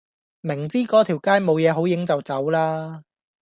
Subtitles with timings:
[0.39, 3.03] 明知個條街冇野好影就走啦